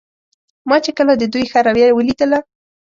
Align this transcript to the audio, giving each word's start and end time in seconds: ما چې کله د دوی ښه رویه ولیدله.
ما 0.69 0.77
چې 0.85 0.91
کله 0.97 1.13
د 1.17 1.23
دوی 1.33 1.45
ښه 1.51 1.59
رویه 1.67 1.89
ولیدله. 1.95 2.39